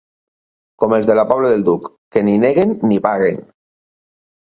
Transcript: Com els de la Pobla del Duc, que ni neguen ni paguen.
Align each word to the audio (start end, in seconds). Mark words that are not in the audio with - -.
Com 0.83 0.95
els 0.97 1.09
de 1.09 1.17
la 1.19 1.27
Pobla 1.33 1.53
del 1.53 1.67
Duc, 1.69 1.87
que 2.17 2.25
ni 2.27 2.37
neguen 2.49 2.77
ni 2.91 3.01
paguen. 3.11 3.43